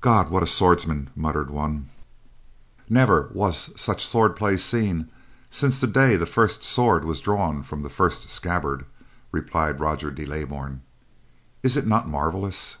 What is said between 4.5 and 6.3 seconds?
seen since the day the